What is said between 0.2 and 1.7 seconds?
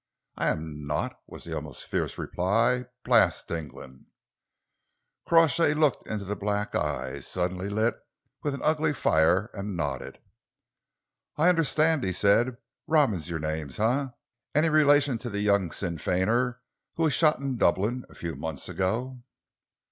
"I am not!" was the